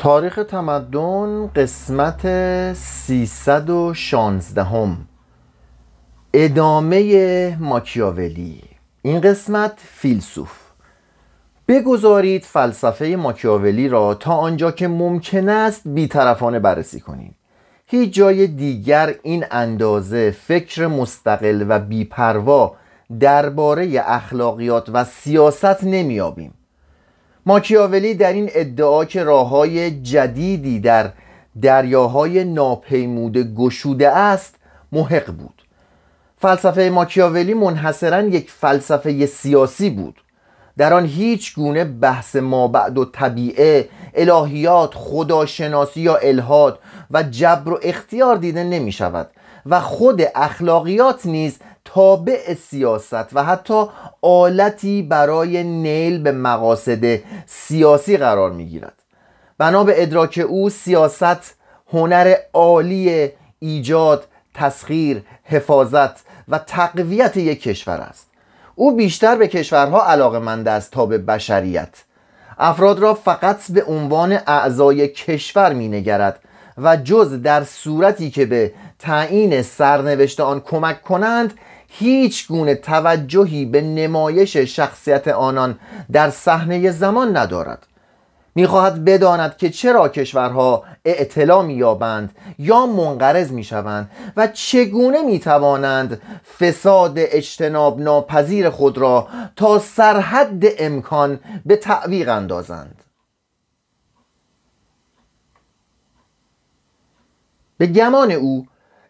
[0.00, 2.22] تاریخ تمدن قسمت
[2.72, 4.96] 316 هم
[6.34, 8.62] ادامه ماکیاولی.
[9.02, 10.52] این قسمت فیلسوف.
[11.68, 17.34] بگذارید فلسفه ماکیاولی را تا آنجا که ممکن است بیطرفانه بررسی کنیم.
[17.86, 22.76] هیچ جای دیگر این اندازه فکر مستقل و بیپروا
[23.20, 26.54] درباره اخلاقیات و سیاست نمیابیم
[27.46, 31.12] ماکیاولی در این ادعا که راههای جدیدی در
[31.62, 34.54] دریاهای ناپیموده گشوده است
[34.92, 35.62] محق بود.
[36.38, 40.20] فلسفه ماکیاولی منحصرا یک فلسفه سیاسی بود.
[40.76, 46.78] در آن هیچ گونه بحث مابعد و طبیعه الهیات خداشناسی یا الهاد
[47.10, 49.30] و جبر و اختیار دیده نمی شود
[49.66, 51.58] و خود اخلاقیات نیز
[51.94, 53.84] تابع سیاست و حتی
[54.22, 58.94] آلتی برای نیل به مقاصد سیاسی قرار می گیرد
[59.58, 61.54] بنا به ادراک او سیاست
[61.92, 68.30] هنر عالی ایجاد تسخیر حفاظت و تقویت یک کشور است.
[68.74, 71.94] او بیشتر به کشورها علاقه مند است تا به بشریت.
[72.58, 76.38] افراد را فقط به عنوان اعضای کشور می نگرد
[76.78, 81.54] و جز در صورتی که به تعیین سرنوشت آن کمک کنند
[81.92, 85.78] هیچ گونه توجهی به نمایش شخصیت آنان
[86.12, 87.86] در صحنه زمان ندارد.
[88.54, 96.22] می‌خواهد بداند که چرا کشورها اعتلا مییابند یا منقرض می‌شوند و چگونه می‌توانند
[96.58, 103.04] فساد اجتناب ناپذیر خود را تا سرحد امکان به تعویق اندازند.
[107.78, 108.66] به گمان او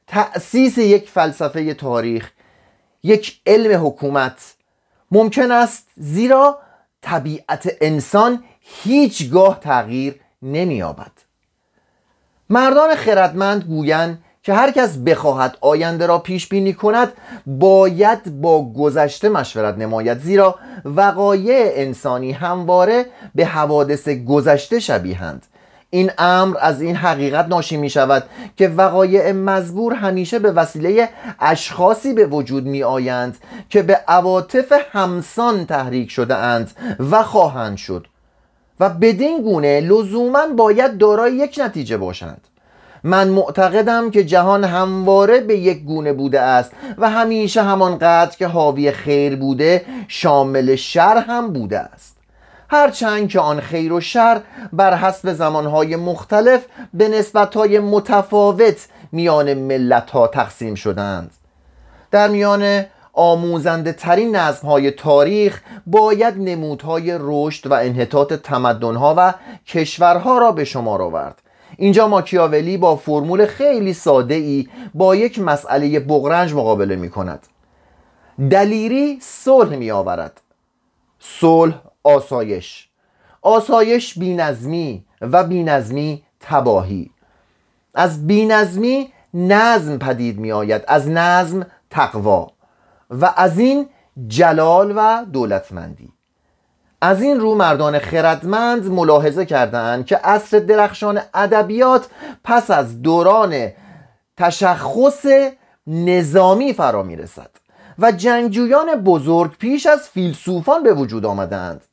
[0.07, 2.31] تأسیس یک فلسفه تاریخ
[3.03, 4.55] یک علم حکومت.
[5.11, 6.59] ممکن است زیرا
[7.03, 11.13] طبیعت انسان هیچگاه تغییر نمییابد.
[12.51, 17.13] مردان خردمند گویند که هر کس بخواهد آینده را پیش بینی کند
[17.47, 20.19] باید با گذشته مشورت نماید.
[20.19, 25.47] زیرا وقایع انسانی همواره به حوادث گذشته شبیهند
[25.91, 28.25] این امر از این حقیقت ناشی می شود
[28.57, 31.09] که وقایع مزبور همیشه به وسیله
[31.41, 33.37] اشخاصی به وجود می آیند
[33.69, 36.71] که به عواطف همسان تحریک شده اند
[37.11, 38.07] و خواهند شد.
[38.81, 42.41] و بدین گونه لزوما باید دارای یک نتیجه باشند.
[43.05, 48.93] من معتقدم که جهان همواره به یک گونه بوده است و همیشه همانقدر که حاوی
[48.93, 52.20] خیر بوده شامل شر هم بوده است.
[52.73, 54.41] هرچند که آن خیر و شر
[54.73, 61.31] بر حسب زمانهای مختلف به نسبتهای متفاوت میان ملت ها تقسیم شدند.
[62.11, 69.35] در میان آموزنده ترین نظم های تاریخ باید نمودهای رشد و انحطاط تمدنها و
[69.67, 71.43] کشورها را به شمار آورد.
[71.77, 77.47] اینجا ماکیاولی با فرمول خیلی ساده ای با یک مسئله بغرنج مقابله می کند
[78.51, 80.41] دلیری صلح می آورد
[81.19, 82.89] صلح آسایش.
[83.43, 87.11] آسایش بینظمی و بینظمی تباهی.
[87.95, 92.53] از بینظمی نظم پدید می آید از نظم تقوا.
[93.11, 93.89] و از این
[94.27, 96.13] جلال و دولتمندی.
[97.03, 102.07] از این رو مردان خردمند ملاحظه کردند که عصر درخشان ادبیات
[102.45, 103.69] پس از دوران
[104.37, 105.27] تشخص
[105.87, 107.51] نظامی فرا می رسد
[107.99, 111.85] و جنگجویان بزرگ پیش از فیلسوفان به وجود آمدند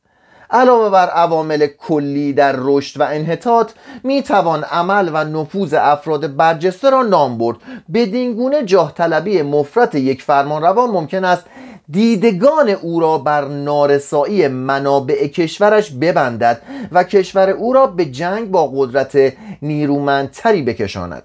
[0.52, 3.72] علاوه بر عوامل کلی در رشد و انحطاط
[4.04, 7.58] می توان عمل و نفوذ افراد برجسته را نام برد.
[7.94, 11.46] بدین گونه جاه طلبی مفرت یک فرمانروا ممکن است
[11.90, 18.68] دیدگان او را بر نارسایی منابع کشورش ببندد و کشور او را به جنگ با
[18.76, 21.24] قدرت نیرومندتری بکشاند.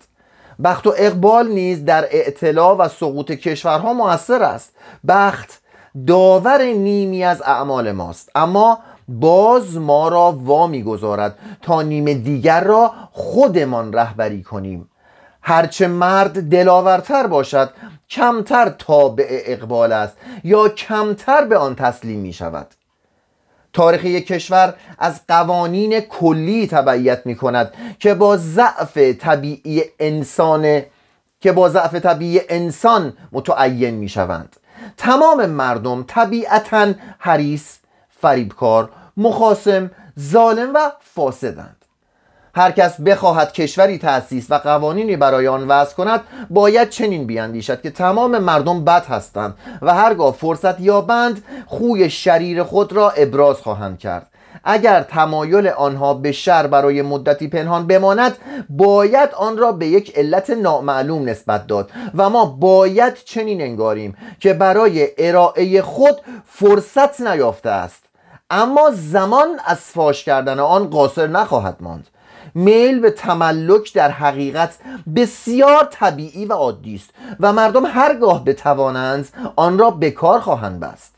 [0.64, 4.72] بخت و اقبال نیز در اعتلا و سقوط کشورها موثر است.
[5.08, 5.60] بخت
[6.06, 8.30] داور نیمی از اعمال ماست.
[8.34, 8.78] اما
[9.08, 14.88] باز ما را وا می‌گذارد تا نیم دیگر را خودمان رهبری کنیم.
[15.42, 17.70] هرچه مرد دلاورتر باشد
[18.10, 22.66] کمتر تابع اقبال است یا کمتر به آن تسلیم می شود.
[23.72, 30.82] تاریخ یک کشور از قوانین کلی تبعیت می کند که با ضعف طبیعی انسان
[31.40, 34.56] که با ضعف طبیعی انسان متعین می شوند.
[34.96, 37.76] تمام مردم طبیعتا حریص
[38.20, 41.76] فریبکار مخاسم ظالم و فاسدند.
[42.54, 46.20] هر کس بخواهد کشوری تأسیس و قوانینی برای آن وضع کند
[46.50, 52.92] باید چنین بیاندیشد که تمام مردم بد هستند و هرگاه فرصت یابند خوی شریر خود
[52.92, 54.26] را ابراز خواهند کرد.
[54.64, 58.36] اگر تمایل آنها به شر برای مدتی پنهان بماند
[58.70, 64.54] باید آن را به یک علت نامعلوم نسبت داد و ما باید چنین انگاریم که
[64.54, 68.11] برای ارائه خود فرصت نیافته است.
[68.52, 72.06] اما زمان از فاش کردن آن قاصر نخواهد ماند.
[72.54, 74.78] میل به تملک در حقیقت
[75.16, 77.10] بسیار طبیعی و عادی است
[77.40, 81.14] و مردم هرگاه بتوانند آن را به کار خواهند بست.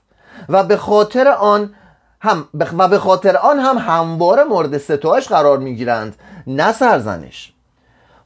[0.49, 1.75] و به خاطر آن
[2.21, 2.49] هم
[2.79, 6.17] و به خاطر آن هم همواره مورد ستایش قرار می‌گیرند
[6.47, 7.53] نه سرزنش.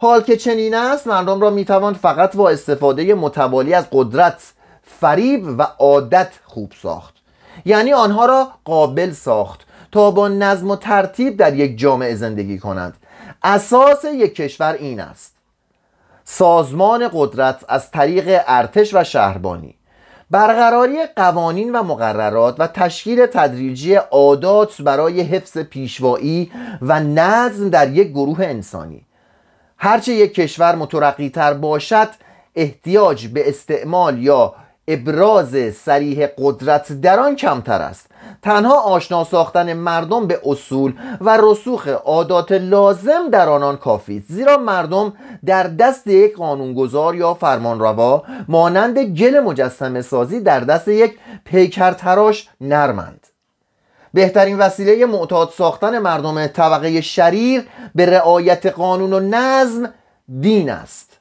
[0.00, 4.42] حال که چنین است مردم را می‌توان فقط با استفاده متوالی از قدرت
[5.00, 7.17] فریب و عادت خوب ساخت.
[7.64, 12.96] یعنی آنها را قابل ساخت تا با نظم و ترتیب در یک جامعه زندگی کنند.
[13.42, 15.34] اساس یک کشور این است.
[16.24, 19.74] سازمان قدرت از طریق ارتش و شهربانی
[20.30, 26.52] برقراری قوانین و مقررات و تشکیل تدریجی عادات برای حفظ پیشوایی
[26.82, 29.04] و نظم در یک گروه انسانی.
[29.78, 32.08] هرچه یک کشور مترقی تر باشد
[32.54, 34.54] احتیاج به استعمال یا
[34.88, 38.06] ابراز سریح قدرت در آن کمتر است.
[38.42, 44.56] تنها آشنا ساختن مردم به اصول و رسوخ عادات لازم در آنان کافی است زیرا
[44.56, 45.12] مردم
[45.44, 52.48] در دست یک قانونگذار یا فرمانروا مانند گل مجسمه سازی در دست یک پیکر تراش
[52.60, 53.26] نرمند.
[54.14, 59.94] بهترین وسیله معتاد ساختن مردم طبقه شریر به رعایت قانون و نظم
[60.40, 61.18] دین است.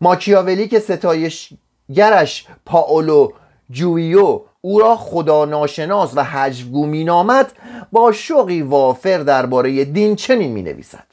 [0.00, 1.52] ماکیاولی که ستایش
[1.94, 3.28] گرش پاولو
[3.70, 7.52] جویو او را خدا ناشناس و حجوگو می نامد
[7.92, 11.06] با شوقی وافر درباره دین چنین می نویسد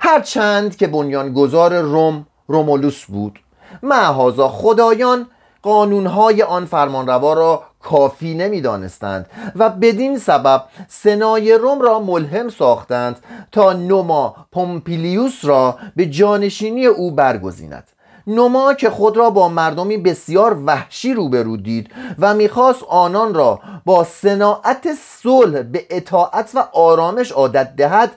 [0.00, 3.38] هرچند که بنیانگذار روم رومولوس بود
[3.82, 5.26] معهازا خدایان
[5.62, 9.26] قانونهای آن فرمانروا را کافی نمی‌دانستند
[9.56, 13.18] و بدین سبب سنای روم را ملهم ساختند
[13.52, 17.88] تا نوما پومپیلیوس را به جانشینی او برگزیند.
[18.26, 24.04] نما که خود را با مردمی بسیار وحشی روبرو دید و می‌خواست آنان را با
[24.04, 24.88] صناعت
[25.22, 28.12] صلح به اطاعت و آرامش عادت دهد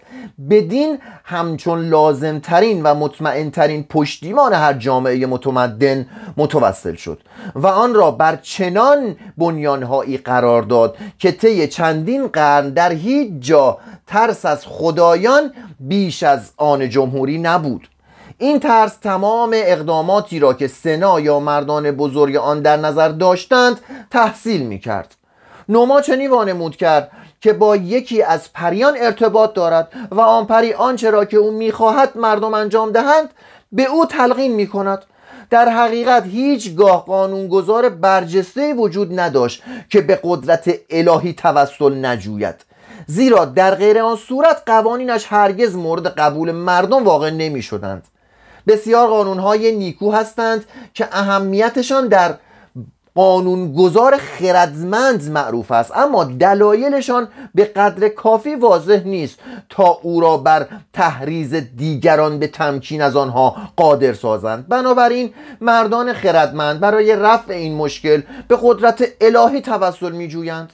[0.50, 6.08] بدین همچون لازمترین و مطمئنترین پشتیمان هر جامعه متمدن
[6.38, 7.20] متوسل شد
[7.56, 13.78] و آن را بر چنان بنیانهایی قرار داد که طی چندین قرن در هیچ جا
[14.08, 17.88] ترس از خدایان بیش از آن جمهوری نبود.
[18.40, 23.80] این ترس تمام اقداماتی را که سنا یا مردان بزرگ آن در نظر داشتند
[24.12, 25.16] تحصیل می کرد
[25.70, 27.12] نوما چنین وانمود کرد
[27.42, 32.18] که با یکی از پریان ارتباط دارد و آن پری آنچه را که او می‌خواهد
[32.18, 33.30] مردم انجام دهند
[33.72, 35.06] به او تلقین می کند
[35.50, 42.56] در حقیقت هیچگاه قانونگذار برجسته وجود نداشت که به قدرت الهی توسل نجوید.
[43.08, 48.08] زیرا در غیر آن صورت قوانینش هرگز مورد قبول مردم واقع نمی شدند
[48.68, 52.38] بسیار قانونهای نیکو هستند که اهمیتشان در
[53.18, 55.92] قانونگذار خردمند معروف است.
[55.96, 63.02] اما دلایلشان به قدر کافی واضح نیست تا او را بر تحریز دیگران به تمکین
[63.02, 64.68] از آنها قادر سازند.
[64.68, 70.74] بنابراین مردان خردمند برای رفع این مشکل به قدرت الهی توسل می جویند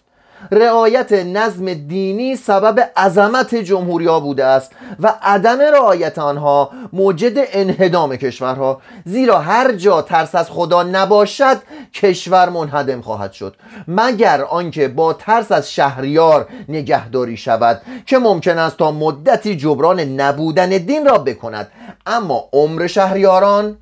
[0.52, 8.16] رعایت نظم دینی سبب عظمت جمهوری ها بوده است و عدم رعایت آنها موجد انهدام
[8.16, 8.82] کشورها.
[9.06, 11.58] زیرا هر جا ترس از خدا نباشد
[11.94, 13.56] کشور منهدم خواهد شد.
[13.88, 20.70] مگر آنکه با ترس از شهریار نگهداری شود که ممکن است تا مدتی جبران نبودن
[20.70, 21.72] دین را بکند.
[22.06, 23.78] اما عمر شهریاران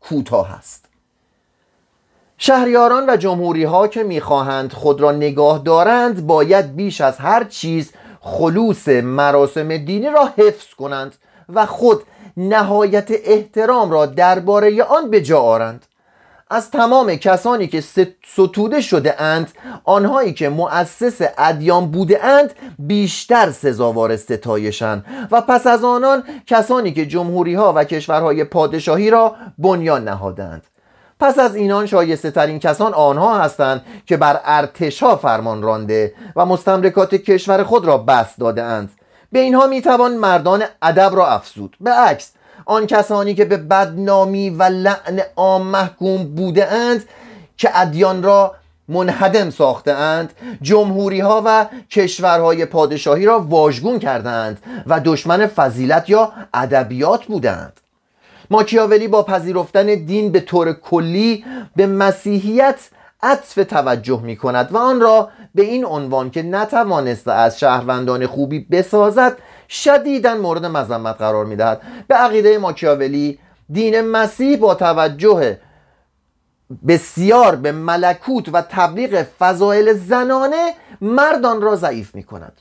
[0.00, 0.85] کوتاه است.
[2.38, 7.92] شهریاران و جمهوری ها که می‌خواهند خود را نگاه دارند باید بیش از هر چیز
[8.20, 11.14] خلوص مراسم دینی را حفظ کنند
[11.48, 12.02] و خود
[12.36, 15.86] نهایت احترام را درباره آن به جا آرند.
[16.50, 17.84] از تمام کسانی که
[18.26, 19.52] ستوده شده اند
[19.84, 27.06] آنهایی که مؤسس ادیان بوده اند بیشتر سزاوار ستایشند و پس از آنان کسانی که
[27.06, 30.66] جمهوری ها و کشورهای پادشاهی را بنیان نهادند
[31.20, 37.14] پس از اینان شایسته ترین کسان آنها هستند که بر ارتشا فرمان رانده و مستملکات
[37.14, 38.90] کشور خود را بسط داده اند
[39.32, 41.76] به اینها می‌توان مردان ادب را افزود.
[41.80, 42.32] به عکس
[42.66, 47.04] آن کسانی که به بدنامی و لعن عام محکوم بوده اند
[47.56, 48.54] که ادیان را
[48.88, 50.32] منهدم ساخته اند
[50.62, 57.80] جمهوری ها و کشورهای پادشاهی را واژگون کردند و دشمن فضیلت یا ادبیات بودند
[58.50, 61.44] ماکیاولی با پذیرفتن دین به طور کلی
[61.76, 62.88] به مسیحیت
[63.22, 68.60] عطف توجه می کند و آن را به این عنوان که نتوانسته از شهروندان خوبی
[68.60, 69.36] بسازد
[69.68, 71.82] شدیدا مورد مذمت قرار می‌دهد.
[72.08, 73.38] به عقیده ماکیاولی
[73.70, 75.58] دین مسیح با توجه
[76.88, 82.60] بسیار به ملکوت و تبلیغ فضایل زنانه مردان را ضعیف می کند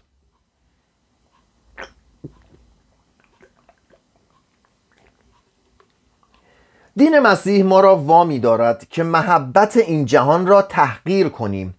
[6.97, 11.75] دین مسیح ما را وامی دارد که محبت این جهان را تحقیر کنیم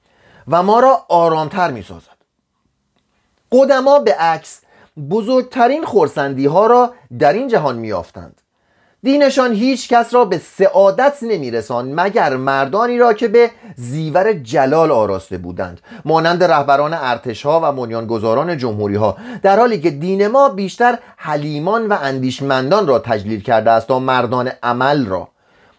[0.49, 2.17] و ما را آرامتر می سازد
[3.53, 4.61] قدما به عکس
[5.11, 8.41] بزرگترین خورسندی ها را در این جهان می آفتند
[9.07, 15.39] دینشان هیچ کس را به سعادت نمیرسان مگر مردانی را که به زیور جلال آراسته
[15.39, 15.81] بودند.
[16.05, 21.97] مانند رهبران ارتشها و بنیانگذاران جمهوری ها در حالی که دین ما بیشتر حلیمان و
[22.03, 25.29] اندیشمندان را تجلیل کرده است تا مردان عمل را.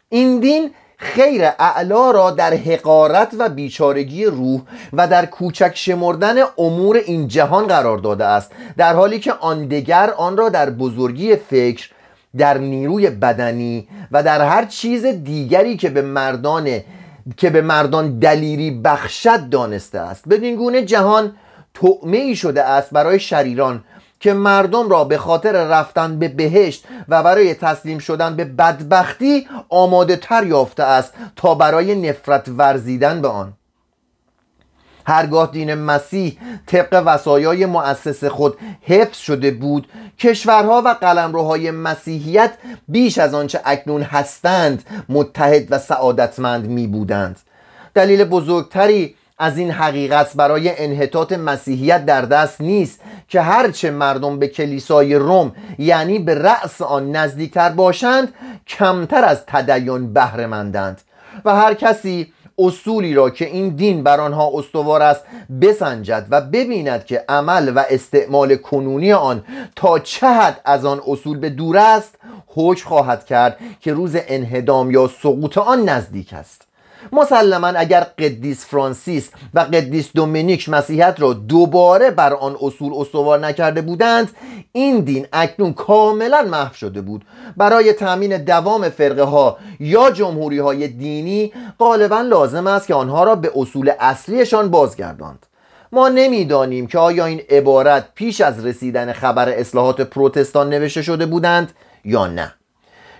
[0.09, 4.61] این دین خیر اعلا را در حقارت و بیچارگی روح
[4.93, 8.51] و در کوچک شمردن امور این جهان قرار داده است.
[8.77, 11.89] در حالی که آن دگر آن را در بزرگی فکر
[12.37, 16.79] در نیروی بدنی و در هر چیز دیگری که به مردان
[17.37, 20.29] که به مردان دلیری بخشد دانسته است.
[20.29, 21.35] بدین گونه جهان
[21.73, 23.83] تعمه ای شده است برای شریران
[24.19, 30.15] که مردم را به خاطر رفتن به بهشت و برای تسلیم شدن به بدبختی آماده
[30.15, 33.53] تر یافته است تا برای نفرت ورزیدن به آن.
[35.07, 39.87] هرگاه دین مسیح طبق وسایای مؤسس خود حفظ شده بود
[40.19, 42.51] کشورها و قلمروهای مسیحیت
[42.87, 47.39] بیش از آنچه اکنون هستند متحد و سعادتمند می بودند.
[47.93, 54.47] دلیل بزرگتری از این حقیقت برای انحطاط مسیحیت در دست نیست که هرچه مردم به
[54.47, 58.33] کلیسای روم یعنی به رأس آن نزدیکتر باشند
[58.67, 61.01] کمتر از تدین بهرهمندند.
[61.45, 65.23] و هر کسی اصولی را که این دین بر آنها استوار است
[65.61, 69.43] بسنجد و ببیند که عمل و استعمال کنونی آن
[69.75, 72.15] تا چه حد از آن اصول به دور است
[72.47, 76.66] حکم خواهد کرد که روز انهدام یا سقوط آن نزدیک است.
[77.11, 83.81] مسلما اگر قدیس فرانسیس و قدیس دومینیک مسیحیت را دوباره بر آن اصول استوار نکرده
[83.81, 84.31] بودند
[84.71, 87.25] این دین اکنون کاملا محو شده بود.
[87.57, 93.35] برای تامین دوام فرقه ها یا جمهوری های دینی غالبا لازم است که آنها را
[93.35, 95.45] به اصول اصلیشان بازگرداند.
[95.91, 101.71] ما نمی‌دانیم که آیا این عبارت پیش از رسیدن خبر اصلاحات پروتستان نوشته شده بودند
[102.05, 102.53] یا نه.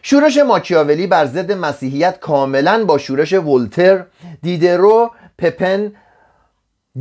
[0.10, 4.06] شورش ماکیاولی بر ضد مسیحیت کاملا با شورش ولتر،
[4.42, 5.92] دیدرو، پپن،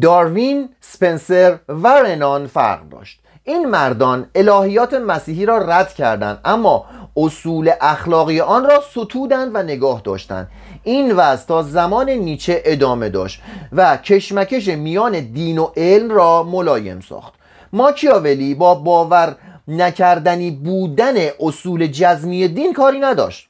[0.02, 3.20] داروین، سپنسر و رنان فرق داشت.
[3.44, 6.84] این مردان الهیات مسیحی را رد کردند اما
[7.16, 10.48] اصول اخلاقی آن را ستودند و نگاه داشتند.
[10.82, 17.00] این وضع تا زمان نیچه ادامه داشت و کشمکش میان دین و علم را ملایم
[17.00, 17.32] ساخت.
[17.72, 19.36] ماکیاولی با باور
[19.68, 23.48] نکردنی بودن اصول جزمی دین کاری نداشت.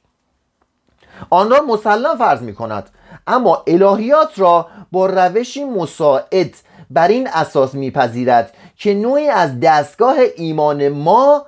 [1.29, 2.89] آن را مسلم فرض می کند
[3.27, 6.55] اما الهیات را با روشی مساعد
[6.89, 11.45] بر این اساس میپذیرد که نوعی از دستگاه ایمان ما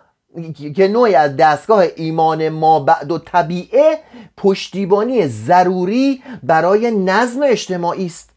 [0.76, 4.00] که نوعی از دستگاه ایمان ما بعد و طبیعه
[4.38, 8.30] پشتیبانی ضروری برای نظم اجتماعی است.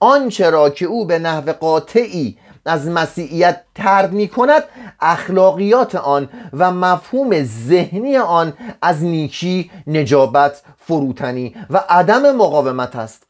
[0.00, 4.62] آنچه را که او به نحو قاطعی از مسیحیت ترد می کند
[5.00, 13.22] اخلاقیات آن و مفهوم ذهنی آن از نیکی نجابت فروتنی و عدم مقاومت است.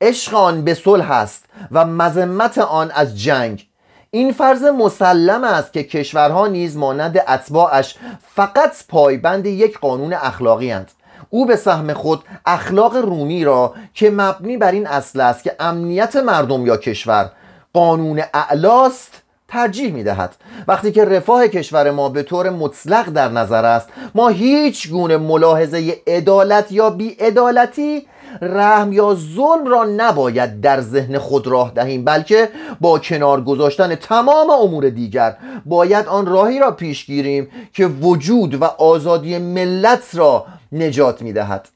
[0.00, 3.68] عشق آن به صلح است و مذمت آن از جنگ.
[4.10, 7.96] این فرض مسلم است که کشورها نیز مانند اتباعش
[8.34, 10.90] فقط پایبند یک قانون اخلاقی هستند
[11.30, 16.16] او به سهم خود اخلاق رومی را که مبنی بر این اصل است که امنیت
[16.16, 17.30] مردم یا کشور
[17.76, 20.36] قانون اعلاست ترجیح می دهد
[20.68, 25.96] وقتی که رفاه کشور ما به طور مطلق در نظر است ما هیچ گونه ملاحظه
[26.06, 28.06] عدالت یا بیعدالتی
[28.42, 32.48] رحم یا ظلم را نباید در ذهن خود راه دهیم بلکه
[32.80, 38.64] با کنار گذاشتن تمام امور دیگر باید آن راهی را پیش گیریم که وجود و
[38.64, 41.68] آزادی ملت را نجات می دهد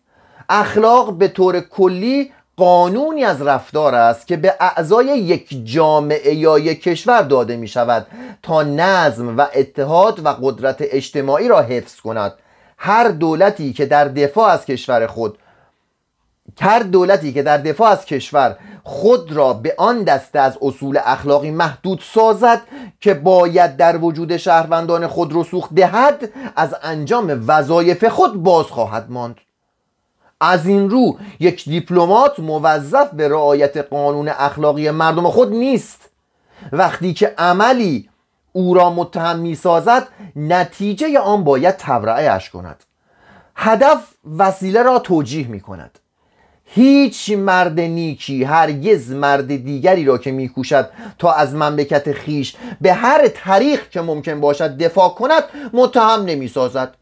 [0.48, 6.82] اخلاق به طور کلی قانونی از رفتار است که به اعضای یک جامعه یا یک
[6.82, 8.06] کشور داده می شود
[8.42, 12.32] تا نظم و اتحاد و قدرت اجتماعی را حفظ کند.
[12.78, 15.38] هر دولتی که در دفاع از کشور خود
[16.60, 21.50] هر دولتی که در دفاع از کشور خود را به آن دسته از اصول اخلاقی
[21.50, 22.60] محدود سازد
[23.00, 29.36] که باید در وجود شهروندان خود رسوخ دهد از انجام وظایف خود باز خواهد ماند.
[30.40, 36.10] از این رو یک دیپلمات موظف به رعایت قانون اخلاقی مردم خود نیست.
[36.72, 38.08] وقتی که عملی
[38.52, 42.84] او را متهم می سازد نتیجه آن باید تبرعهش کند.
[43.56, 44.02] هدف
[44.38, 45.98] وسیله را توجیه می کند
[46.64, 53.28] هیچ مرد نیکی هرگز مرد دیگری را که میکوشد تا از مملکت خیش به هر
[53.28, 55.42] طریق که ممکن باشد دفاع کند
[55.72, 56.94] متهم نمی‌سازد.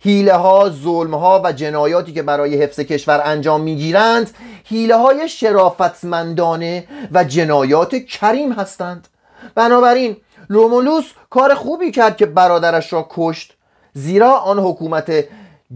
[0.00, 4.30] حیله ها ظلم ها و جنایاتی که برای حفظ کشور انجام می‌گیرند
[4.64, 9.08] حیله های شرافتمندانه و جنایات کریم هستند.
[9.54, 10.16] بنابراین
[10.50, 13.52] لومولوس کار خوبی کرد که برادرش را کشت
[13.92, 15.24] زیرا آن حکومت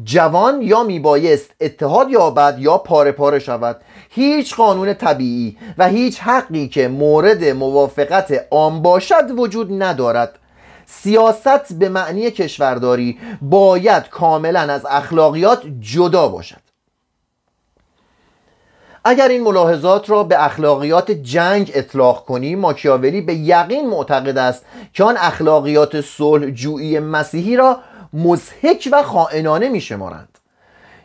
[0.04, 3.80] جوان یا میبایست اتحاد یابد یا پاره پاره شود.
[4.10, 10.38] هیچ قانون طبیعی و هیچ حقی که مورد موافقت آن باشد وجود ندارد.
[10.92, 16.60] سیاست به معنی کشورداری باید کاملا از اخلاقیات جدا باشد.
[19.04, 25.04] اگر این ملاحظات را به اخلاقیات جنگ اطلاق کنیم ماکیاولی به یقین معتقد است که
[25.04, 27.80] آن اخلاقیات صلح جویی مسیحی را
[28.12, 30.38] مزهک و خائنانه می شمارند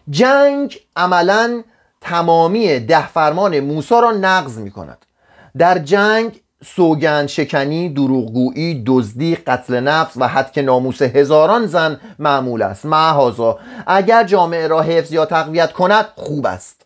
[0.10, 1.64] جنگ عملا
[2.02, 5.06] تمامی ده فرمان موسی را نقض می کند
[5.58, 12.86] در جنگ سوگند شکنی دروغگویی دزدی قتل نفس و حد ناموس هزاران زن معمول است.
[12.86, 16.86] معهازا اگر جامعه را حفظ یا تقویت کند خوب است.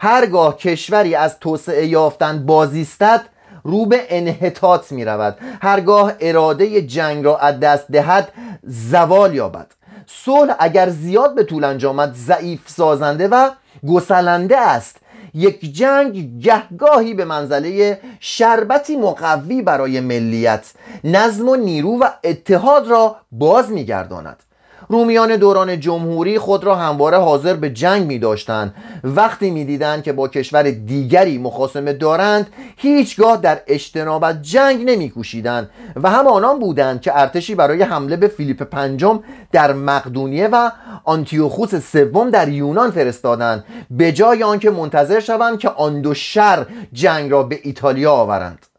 [0.00, 3.20] هرگاه کشوری از توسعه یافتن بازیستد
[3.64, 9.66] رو به انحطاط می رود هرگاه اراده جنگ را از دست دهد زوال یابد.
[10.06, 13.50] صلح اگر زیاد به طول انجامد ضعیف سازنده و
[13.88, 14.96] گسلنده است.
[15.34, 20.72] یک جنگ گهگاهی به منزله شربتی مقوی برای ملیت
[21.04, 24.42] نظم و نیرو و اتحاد را باز میگرداند.
[24.90, 30.12] رومیان دوران جمهوری خود را همواره حاضر به جنگ می داشتند وقتی می دیدن که
[30.12, 35.70] با کشور دیگری مخاسمه دارند هیچگاه در اجتناب از جنگ نمی کوشیدن
[36.02, 39.20] و هم آنان بودند که ارتشی برای حمله به فیلیپ پنجم
[39.52, 40.70] در مقدونیه و
[41.04, 43.64] آنتیوخوس سوم در یونان فرستادند.
[43.90, 48.69] به جای آنکه منتظر شوند که آن دو شر جنگ را به ایتالیا آورند.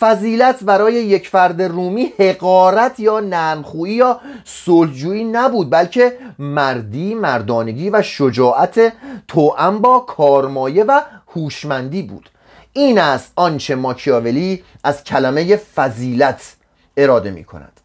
[0.00, 8.02] فضیلت برای یک فرد رومی حقارت یا نرمخویی یا صلحجویی نبود بلکه مردی مردانگی و
[8.02, 8.92] شجاعت
[9.28, 11.00] توأم با کارمایه و
[11.34, 12.30] هوشمندی بود.
[12.72, 16.56] این است آنچه ماکیاولی از کلمه فضیلت
[16.96, 17.80] اراده می کند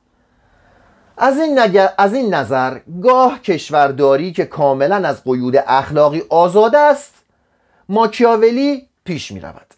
[1.17, 1.59] از این,
[1.97, 7.13] از این نظر گاه کشورداری که کاملا از قیود اخلاقی آزاد است
[7.89, 9.73] ماکیاولی پیش می رود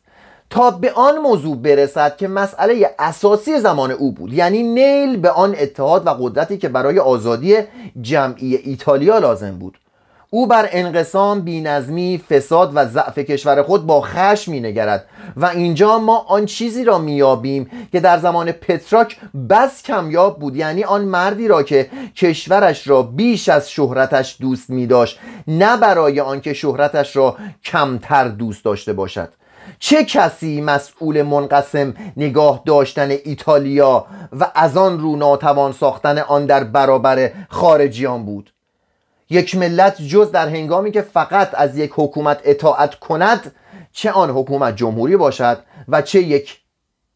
[0.52, 4.34] تا به آن موضوع برسد که مسئله اساسی زمان او بود.
[4.34, 7.58] یعنی نیل به آن اتحاد و قدرتی که برای آزادی
[8.02, 9.78] جمعی ایتالیا لازم بود.
[10.30, 15.06] او بر انقسام، بینظمی، فساد و ضعف کشور خود با خشم نگرد
[15.38, 19.18] و اینجا ما آن چیزی را میابیم که در زمان پتراک
[19.50, 20.56] بس کمیاب بود.
[20.56, 26.20] یعنی آن مردی را که کشورش را بیش از شهرتش دوست می داشت نه برای
[26.20, 29.30] آنکه شهرتش را کمتر دوست داشته باشد.
[29.84, 36.64] چه کسی مسئول منقسم نگاه داشتن ایتالیا و از آن رو ناتوان ساختن آن در
[36.64, 38.54] برابر خارجیان بود؟
[39.30, 43.56] یک ملت جز در هنگامی که فقط از یک حکومت اطاعت کند
[43.92, 46.60] چه آن حکومت جمهوری باشد و چه یک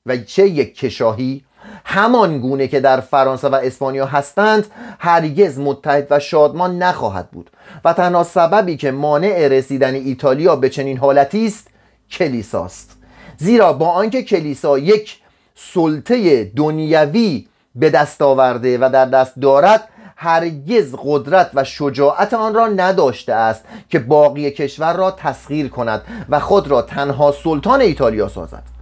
[0.05, 1.45] و چه یک کشاهی؟
[1.85, 4.65] همان گونه که در فرانسه و اسپانیا هستند
[4.99, 7.49] هرگز متحد و شادمان نخواهد بود
[7.85, 11.74] و تنها سببی که مانع رسیدن ایتالیا به چنین حالتی است
[12.11, 12.97] کلیساست.
[13.37, 15.17] زیرا با آنکه کلیسا یک
[15.55, 22.67] سلطه دنیوی به دست آورده و در دست دارد هرگز قدرت و شجاعت آن را
[22.67, 28.74] نداشته است که باقی کشور را تسخیر کند و خود را تنها سلطان ایتالیا سازد.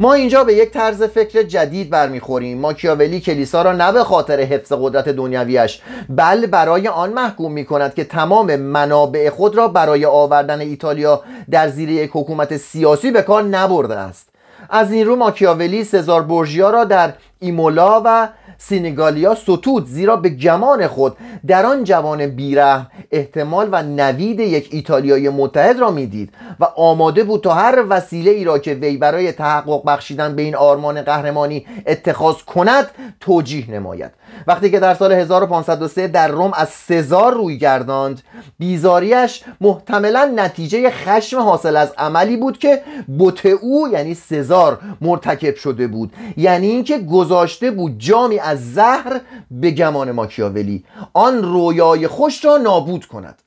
[0.00, 2.58] ما اینجا به یک طرز فکر جدید برمیخوریم.
[2.58, 7.94] ماکیاولی کلیسا را نه به خاطر حفظ قدرت دنیویش بل برای آن محکوم می کند
[7.94, 13.42] که تمام منابع خود را برای آوردن ایتالیا در زیر یک حکومت سیاسی به کار
[13.42, 14.28] نبرده است.
[14.70, 18.28] از این رو ماکیاولی سزار بورژیا را در ایمولا و
[18.58, 21.16] سینگالیا ستود زیرا به گمان خود
[21.46, 27.40] در آن جوان بیره احتمال و نوید یک ایتالیای متحد را می‌دید و آماده بود
[27.42, 32.36] تا هر وسیله ای را که وی برای تحقق بخشیدن به این آرمان قهرمانی اتخاذ
[32.42, 32.90] کند
[33.20, 34.10] توجیه نماید.
[34.46, 38.22] وقتی که در سال 1503 در روم از سزار روی گرداند
[38.58, 42.82] بیزاریش محتملا نتیجه خشم حاصل از عملی بود که
[43.18, 46.12] بوت او یعنی سزار مرتکب شده بود.
[46.36, 50.84] یعنی اینکه گذاشته بود جامی از زهر به گمان ماکیاولی.
[51.12, 53.42] آن رویای خوش را نابود کند.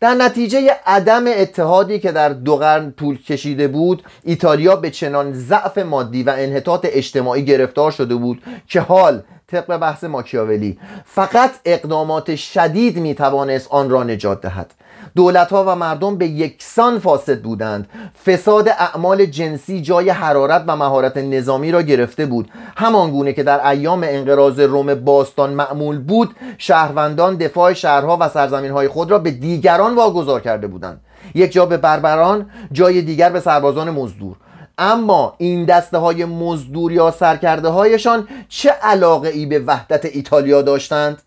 [0.00, 5.78] در نتیجه عدم اتحادی که در دو قرن طول کشیده بود ایتالیا به چنان ضعف
[5.78, 12.98] مادی و انحطاط اجتماعی گرفتار شده بود که حال طبق بحث ماکیاولی فقط اقدامات شدید
[12.98, 14.74] می‌توانست آن را نجات دهد.
[15.16, 17.88] دولت ها و مردم به یکسان فاسد بودند.
[18.26, 22.50] فساد اعمال جنسی جای حرارت و مهارت نظامی را گرفته بود.
[22.76, 28.70] همان گونه که در ایام انقراض روم باستان معمول بود شهروندان دفاع شهرها و سرزمین
[28.70, 31.00] های خود را به دیگران واگذار کرده بودند.
[31.34, 34.36] یک جا به بربران جای دیگر به سربازان مزدور.
[34.78, 41.22] اما این دسته های مزدور یا سرکرده هایشان چه علاقه ای به وحدت ایتالیا داشتند؟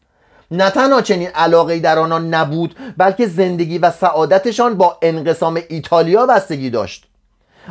[0.54, 6.70] نه تنها چنین علاقه در آنان نبود بلکه زندگی و سعادتشان با انقسام ایتالیا بستگی
[6.70, 7.06] داشت.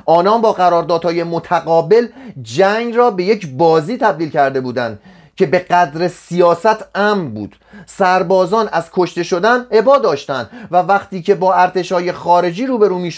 [0.06, 2.06] آنان با قراردادهای متقابل
[2.42, 5.00] جنگ را به یک بازی تبدیل کرده بودند
[5.36, 7.56] که به قدر سیاست امن بود.
[7.86, 13.10] سربازان از کشته شدن عبا داشتند و وقتی که با ارتشای خارجی روبرو می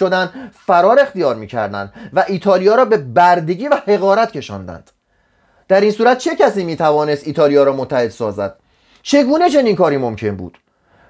[0.67, 4.91] فرار اختیار می کردن و ایتالیا را به بردگی و حقارت کشاندند.
[5.69, 8.57] در این صورت چه کسی می توانست ایتالیا را متحد سازد؟
[9.07, 10.59] چگونه چنین کاری ممکن بود؟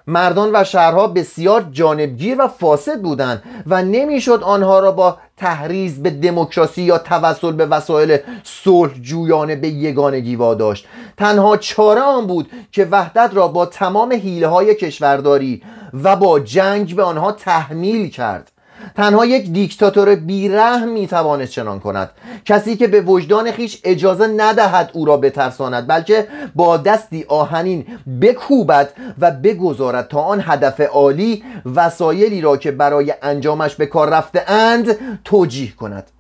[0.07, 6.11] مردان و شهرها بسیار جانبگیر و فاسد بودند و نمی‌شد آنها را با تحریز به
[6.11, 10.87] دموکراسی یا توسل به وسایل صلح جویانه به یگانگی واداشت.
[11.17, 15.63] تنها چاره آن بود که وحدت را با تمام حیله های کشورداری
[16.03, 18.53] و با جنگ به آنها تحمیل کرد.
[18.97, 22.11] تنها یک دیکتاتور بیرحم می‌توانست چنان کند.
[22.45, 27.87] کسی که به وجدان خیش اجازه ندهد او را بترساند بلکه با دستی آهنین
[28.21, 34.51] بکوبد و بگذارد تا آن هدف عالی وسایلی را که برای انجامش به کار رفته
[34.51, 36.11] اند توجیه کند.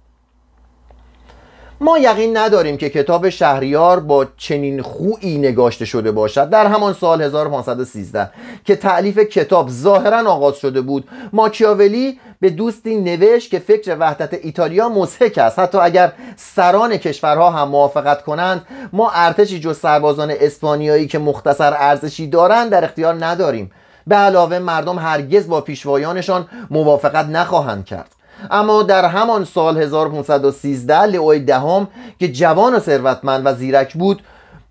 [1.81, 6.51] ما یقین نداریم که کتاب شهریار با چنین خویی نگاشته شده باشد.
[6.51, 8.31] در همان سال 1513
[8.65, 14.89] که تعلیف کتاب ظاهرا آغاز شده بود ماکیاولی به دوستی نوشت که فکر وحدت ایتالیا
[14.89, 15.59] مزهک است.
[15.59, 22.27] حتی اگر سران کشورها هم موافقت کنند ما ارتشی جز سربازان اسپانیایی که مختصر ارزشی
[22.27, 23.71] دارند در اختیار نداریم.
[24.07, 28.11] به علاوه مردم هرگز با پیشوایانشان موافقت نخواهند کرد.
[28.51, 31.89] اما در همان سال 1513 لئوی دهم
[32.21, 34.23] که جوان و ثروتمند و زیرک بود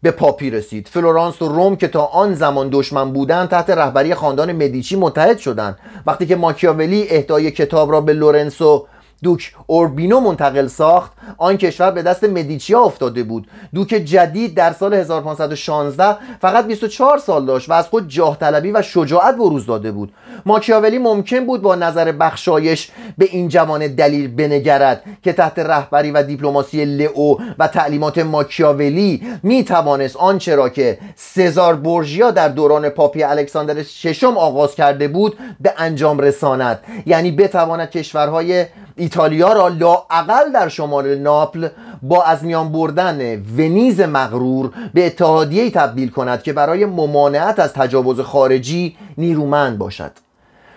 [0.03, 0.87] به پاپی رسید.
[0.87, 5.77] فلورانس و روم که تا آن زمان دشمن بودند تحت رهبری خاندان مدیچی متحد شدند.
[6.05, 8.87] وقتی که ماکیاولی اهدای کتاب را به لورنسو
[9.23, 11.11] دوک اوربینو منتقل ساخت.
[11.37, 13.47] آن کشور به دست مدیچیا افتاده بود.
[13.73, 18.81] دوک جدید در سال 1516 فقط 24 سال داشت و از خود جاه طلبی و
[18.81, 20.13] شجاعت بروز داده بود.
[20.45, 26.23] ماکیاولی ممکن بود با نظر بخشایش به این جوان دلیل بنگرد که تحت رهبری و
[26.23, 33.23] دیپلماسی لئو و تعلیمات ماکیاولی می توانست آنچه را که سزار بورژیا در دوران پاپی
[33.23, 36.79] الکساندر ششم آغاز کرده بود به انجام رساند.
[37.05, 38.65] یعنی بتواند کشورهای
[39.03, 41.67] ایتالیا را لاعقل در شمال ناپل
[42.01, 48.19] با از میان بردن ونیز مغرور به اتحادیه تبدیل کند که برای ممانعت از تجاوز
[48.19, 50.11] خارجی نیرومند باشد.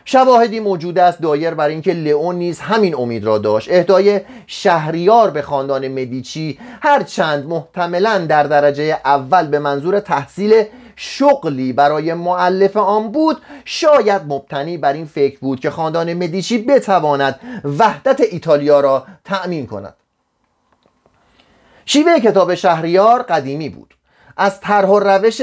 [0.04, 3.72] شواهدی موجود است دایر بر اینکه لئون نیز همین امید را داشت.
[3.72, 10.64] اهدای شهریار به خاندان مدیچی هرچند محتملا در درجه اول به منظور تحصیل
[10.96, 17.40] شغلی برای معلف آن بود شاید مبتنی بر این فکر بود که خاندان مدیچی بتواند
[17.78, 19.94] وحدت ایتالیا را تأمین کند.
[21.84, 23.94] شیوه کتاب شهریار قدیمی بود.
[24.36, 25.42] از طرح و روش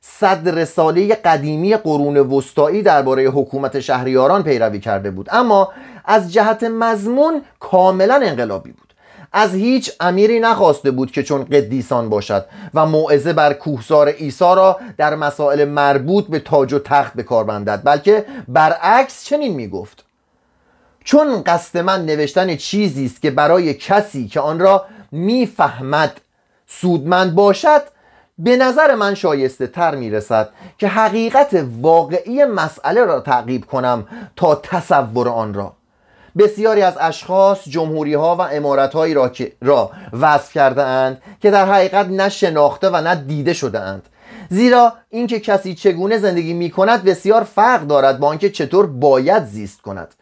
[0.00, 5.28] صد رساله قدیمی قرون وسطایی درباره حکومت شهریاران پیروی کرده بود.
[5.32, 5.72] اما
[6.04, 8.93] از جهت مضمون کاملا انقلابی بود.
[9.36, 14.80] از هیچ امیری نخواسته بود که چون قدیسان باشد و موعظه بر کوهسار عیسی را
[14.98, 20.04] در مسائل مربوط به تاج و تخت به کار بندد بلکه برعکس چنین می‌گفت.
[21.04, 26.20] چون قصد من نوشتن چیزی است که برای کسی که آن را می‌فهمد
[26.66, 27.82] سودمند باشد
[28.38, 34.54] به نظر من شایسته تر می رسد که حقیقت واقعی مسئله را تعقیب کنم تا
[34.54, 35.72] تصور آن را.
[36.38, 41.66] بسیاری از اشخاص جمهوری ها و امارت هایی را, را وصف کرده اند که در
[41.66, 44.08] حقیقت نه شناخته و نه دیده شده اند
[44.50, 49.82] زیرا اینکه کسی چگونه زندگی می کند بسیار فرق دارد با آنکه چطور باید زیست
[49.82, 50.14] کند.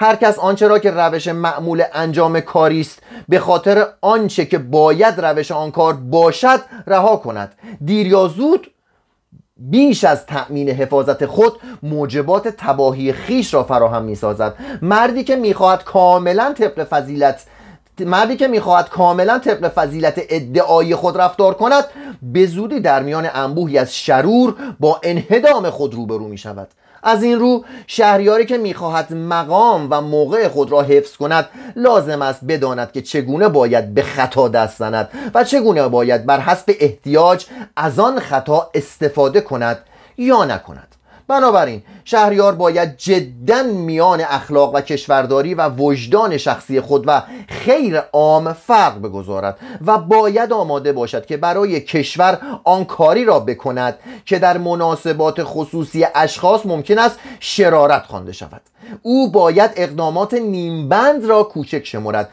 [0.00, 5.20] هر کس آنچه را که روش معمول انجام کاری است به خاطر آنچه که باید
[5.20, 7.54] روش آن کار باشد رها کند.
[7.84, 8.70] دیر یا زود
[9.60, 15.84] بیش از تأمین حفاظت خود موجبات تباهی خیش را فراهم می سازد مردی که می‌خواهد
[15.84, 17.44] کاملا طبق فضیلت
[18.00, 21.84] مردی که می‌خواهد کاملا طبق فضیلت ادعای خود رفتار کند
[22.22, 26.68] به زودی در میان انبوهی از شرور با انهدام خود روبرو می شود
[27.02, 32.44] از این رو شهریاری که می‌خواهد مقام و موقع خود را حفظ کند لازم است
[32.44, 37.98] بداند که چگونه باید به خطا دست زند و چگونه باید بر حسب احتیاج از
[37.98, 39.78] آن خطا استفاده کند
[40.18, 40.96] یا نکند.
[41.30, 48.52] بنابراین شهریار باید جدا میان اخلاق و کشورداری و وجدان شخصی خود و خیر عام
[48.52, 54.58] فرق بگذارد و باید آماده باشد که برای کشور آن کاری را بکند که در
[54.58, 58.60] مناسبات خصوصی اشخاص ممکن است شرارت خوانده شود.
[59.02, 62.30] او باید اقدامات نیمبند را کوچک شمرد.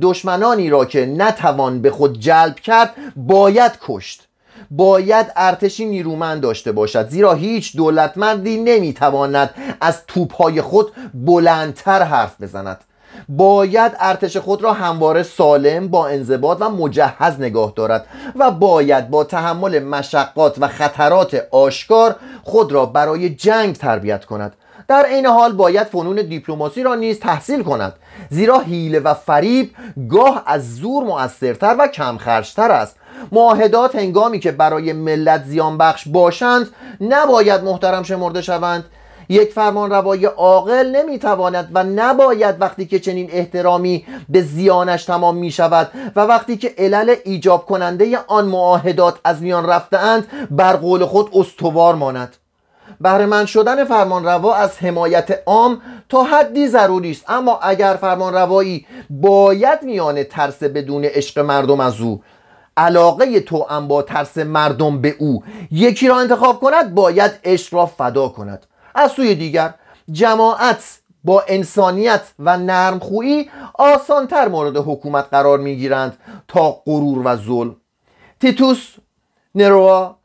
[0.00, 4.28] دشمنانی را که نتوان به خود جلب کرد باید کشت.
[4.70, 7.08] باید ارتشی نیرومند داشته باشد.
[7.08, 9.50] زیرا هیچ دولتمندی نمی‌تواند
[9.80, 12.84] از توپهای خود بلندتر حرف بزند.
[13.28, 19.24] باید ارتش خود را همواره سالم با انضباط و مجهز نگاه دارد و باید با
[19.24, 24.56] تحمل مشقات و خطرات آشکار خود را برای جنگ تربیت کند.
[24.88, 27.92] در این حال باید فنون دیپلماسی را نیز تحصیل کند.
[28.30, 29.70] زیرا حیله و فریب
[30.10, 32.96] گاه از زور مؤثرتر و کمخرجتر است.
[33.32, 36.68] معاهدات هنگامی که برای ملت زیان بخش باشند
[37.00, 38.84] نباید محترم شمرده شوند.
[39.28, 45.50] یک فرمان روای عاقل نمی‌تواند و نباید وقتی که چنین احترامی به زیانش تمام می
[45.50, 51.30] شود و وقتی که علل ایجاب کننده آن معاهدات از میان رفتهاند بر قول خود
[51.34, 52.36] استوار ماند.
[53.00, 58.86] بهره شدن فرمان روا از حمایت عام تا حدی ضروری است اما اگر فرمان روایی
[59.10, 62.22] باید میان ترس بدون عشق مردم از او
[62.76, 65.44] علاقه تو ام با ترس مردم به او.
[65.70, 68.66] یکی را انتخاب کند باید عشق را فدا کند.
[68.94, 69.74] از سوی دیگر
[70.12, 77.76] جماعت با انسانیت و نرمخویی آسانتر مورد حکومت قرار می‌گیرند تا غرور و ظلم.
[78.40, 78.94] تیتوس
[79.54, 80.16] نروا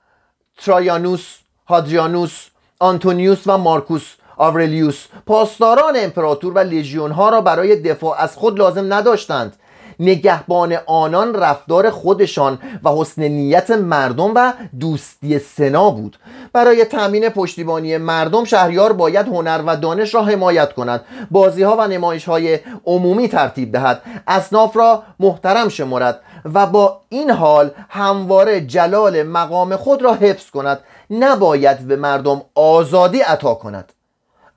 [0.57, 2.47] ترایانوس هادریانوس
[2.79, 8.93] آنتونیوس و مارکوس آورلیوس پاسداران امپراتور و لژیون ها را برای دفاع از خود لازم
[8.93, 9.55] نداشتند.
[9.99, 16.17] نگهبان آنان رفتار خودشان و حسن نیت مردم و دوستی سنا بود.
[16.53, 21.87] برای تأمین پشتیبانی مردم شهریار باید هنر و دانش را حمایت کند بازی ها و
[21.87, 26.21] نمایش های عمومی ترتیب دهد اصناف را محترم شمارد
[26.53, 33.19] و با این حال همواره جلال مقام خود را حفظ کند نباید به مردم آزادی
[33.19, 33.93] عطا کند.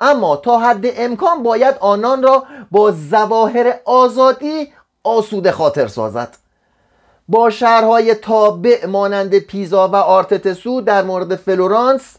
[0.01, 4.69] اما تا حد امکان باید آنان را با زواهر آزادی
[5.05, 6.37] آسوده خاطر سازد.
[7.29, 12.17] با شهرهای تابع مانند پیزا و آرتتسو در مورد فلورانس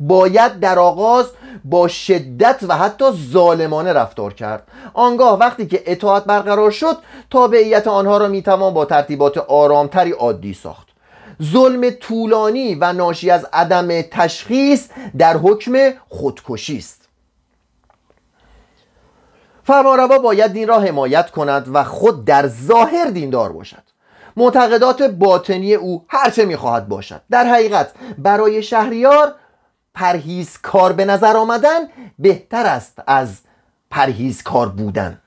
[0.00, 1.26] باید در آغاز
[1.64, 4.68] با شدت و حتی ظالمانه رفتار کرد.
[4.94, 6.96] آنگاه وقتی که اطاعت برقرار شد
[7.30, 10.86] تابعیت آنها را می‌توان با ترتیبات آرامتری عادی ساخت.
[11.42, 17.05] ظلم طولانی و ناشی از عدم تشخیص در حکم خودکشی است.
[19.66, 23.82] فرمانروا باید دین را حمایت کند و خود در ظاهر دیندار باشد.
[24.36, 27.20] معتقدات باطنی او هرچه می‌خواهد باشد.
[27.30, 29.34] در حقیقت برای شهریار
[30.62, 31.78] کار به نظر آمدن
[32.18, 33.40] بهتر است از
[34.44, 35.20] کار بودن.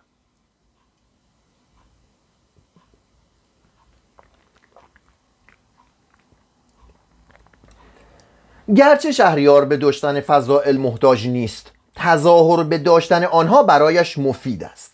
[8.76, 14.94] گرچه شهریار به دشتن فضائل محتاج نیست تظاهر به داشتن آنها برایش مفید است.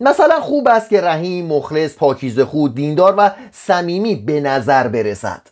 [0.00, 5.42] مثلا خوب است که رحیم مخلص پاکیزه خود دیندار و صمیمی به نظر برسد.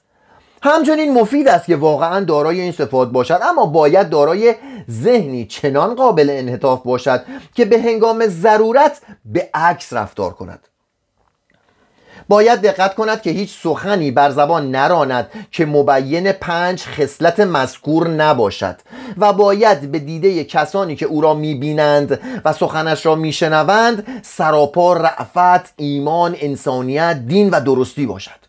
[0.62, 4.54] همچنین مفید است که واقعا دارای این صفات باشد اما باید دارای
[4.90, 10.69] ذهنی چنان قابل انحطاف باشد که به هنگام ضرورت به عکس رفتار کند.
[12.28, 18.76] باید دقت کند که هیچ سخنی بر زبان نراند که مبین پنج خصلت مذکور نباشد
[19.18, 25.72] و باید به دیده کسانی که او را می‌بینند و سخنش را میشنوند سراپا رعفت
[25.76, 28.40] ایمان انسانیت دین و درستی باشد.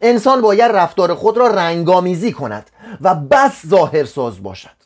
[0.00, 4.78] انسان باید رفتار خود را رنگامیزی کند و بس ظاهر ساز باشد.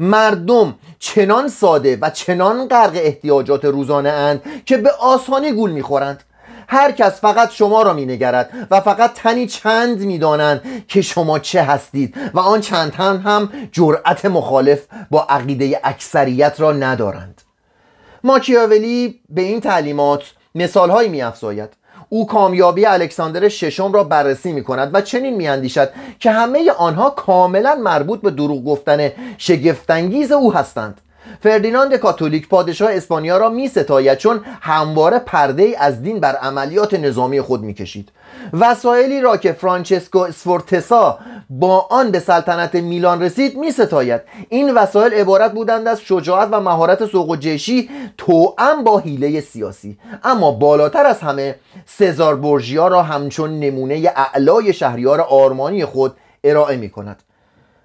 [0.00, 6.24] مردم چنان ساده و چنان غرق احتیاجات روزانه اند که به آسانی گول می‌خورند.
[6.68, 12.14] هر کس فقط شما را مینگرد و فقط تنی چند می‌دانند که شما چه هستید
[12.34, 17.42] و آن چند تن هم جرأت مخالف با عقیده اکثریت را ندارند.
[18.24, 20.22] ماکیاولی به این تعلیمات
[20.54, 21.70] مثالهایی میافزاید.
[22.08, 27.10] او کامیابی الکساندر ششم را بررسی می کند و چنین می اندیشد که همه آنها
[27.10, 31.00] کاملا مربوط به دروغ گفتن شگفتانگیز او هستند.
[31.40, 36.94] فردیناند کاتولیک پادشاه اسپانیا را می ستاید چون همواره پرده ای از دین بر عملیات
[36.94, 38.12] نظامی خود می کشید
[38.52, 41.18] وسایلی را که فرانچسکو اسفورتسا
[41.50, 46.60] با آن به سلطنت میلان رسید می ستاید این وسایل عبارت بودند از شجاعت و
[46.60, 49.98] مهارت سوق و جشی توأم با حیله سیاسی.
[50.24, 51.54] اما بالاتر از همه
[51.86, 57.22] سزار بورژیا را همچون نمونه اعلای شهریار آرمانی خود ارائه می کند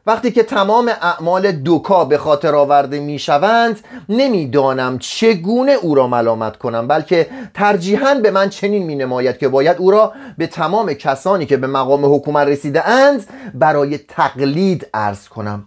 [0.07, 6.57] وقتی که تمام اعمال دوکا به خاطر آورده می شوند نمی‌دانم چگونه او را ملامت
[6.57, 11.45] کنم بلکه ترجیحاً به من چنین می نماید که باید او را به تمام کسانی
[11.45, 15.65] که به مقام حکومت رسیده اند برای تقلید ارز کنم.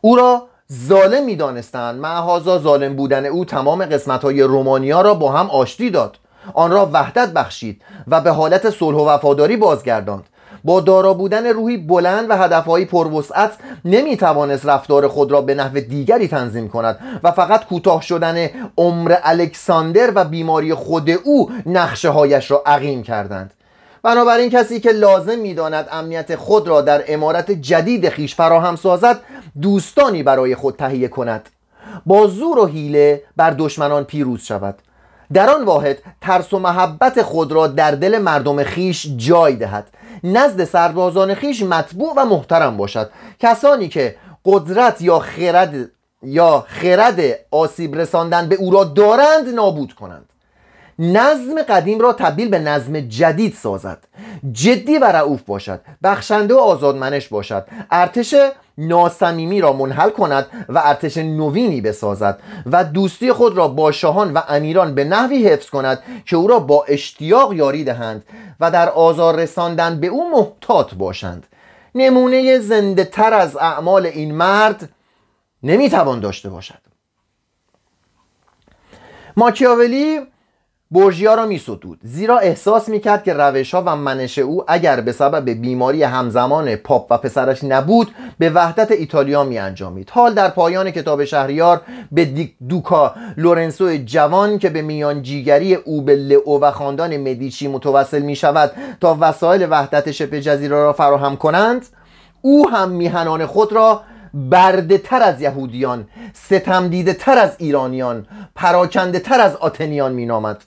[0.00, 0.42] او را
[0.88, 5.90] ظالم می دانستند معهازا ظالم بودن او تمام قسمت های رومانیا را با هم آشتی
[5.90, 6.16] داد.
[6.54, 10.24] آن را وحدت بخشید و به حالت صلح و وفاداری بازگرداند.
[10.64, 13.52] با دارا بودن روحی بلند و هدفهایی پروسعت
[13.84, 20.12] نمی‌توانست رفتار خود را به نحو دیگری تنظیم کند و فقط کوتاه شدن عمر الکساندر
[20.14, 23.54] و بیماری خود او نقشه هایش را عقیم کردند.
[24.02, 29.20] بنابراین کسی که لازم می‌داند امنیت خود را در امارت جدید خیش فراهم سازد
[29.62, 31.48] دوستانی برای خود تهیه کند.
[32.06, 34.78] با زور و حیله بر دشمنان پیروز شود.
[35.32, 39.86] در آن واحد ترس و محبت خود را در دل مردم خیش جای دهد.
[40.24, 43.10] نزد سربازان خیش مطبوع و محترم باشد.
[43.38, 45.74] کسانی که قدرت یا خرد
[46.22, 50.32] یا خرد آسیب رساندن به او را دارند نابود کنند.
[50.98, 54.04] نظم قدیم را تبدیل به نظم جدید سازد.
[54.52, 55.80] جدی و رعوف باشد.
[56.02, 57.66] بخشنده و آزادمنش باشد.
[57.90, 58.34] ارتش
[58.78, 64.42] ناسمیمی را منحل کند و ارتش نوینی بسازد و دوستی خود را با شاهان و
[64.48, 68.24] امیران به نحوی حفظ کند که او را با اشتیاق یاری دهند
[68.60, 71.46] و در آزار رساندن به او محتاط باشند.
[71.94, 74.88] نمونه زنده تر از اعمال این مرد
[75.62, 76.78] نمی‌توان داشته باشد.
[79.36, 80.20] ماکیاولی
[80.90, 81.60] بورژیا را می
[82.02, 86.76] زیرا احساس می کرد که روش ها و منش او اگر به سبب بیماری همزمان
[86.76, 91.80] پاپ و پسرش نبود به وحدت ایتالیا می انجامید حال در پایان کتاب شهریار
[92.12, 98.22] به دوکا لورنسو جوان که به میان جیگری او به لئو و خاندان مدیچی متوسل
[98.22, 101.86] می شود تا وسایل وحدت شبه جزیره را فراهم کنند
[102.42, 104.02] او هم میهنان خود را
[104.34, 110.64] برده تر از یهودیان ستم دیده تر از ایرانیان پراکنده تر از آتنیان مینامد.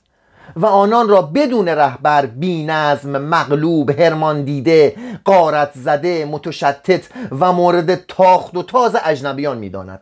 [0.56, 7.08] و آنان را بدون رهبر بی نظم مغلوب هرمان دیده قارت زده متشتت
[7.40, 10.02] و مورد تاخت و تاز اجنبیان می‌داند.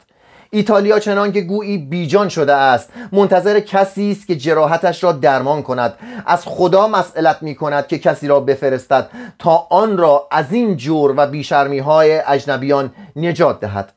[0.51, 5.93] ایتالیا چنان که گویی بیجان شده است منتظر کسی است که جراحتش را درمان کند.
[6.25, 9.09] از خدا مسئلت می کند که کسی را بفرستد
[9.39, 13.93] تا آن را از این جور و بیشرمی های اجنبیان نجات دهد.